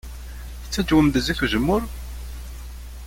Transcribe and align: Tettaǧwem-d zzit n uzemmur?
Tettaǧwem-d 0.61 1.15
zzit 1.21 1.39
n 1.41 1.43
uzemmur? 1.45 1.83